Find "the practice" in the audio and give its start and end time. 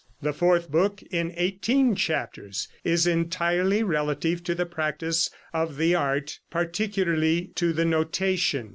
4.55-5.29